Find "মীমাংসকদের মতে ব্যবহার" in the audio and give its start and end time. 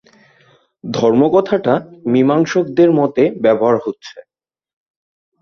2.07-3.77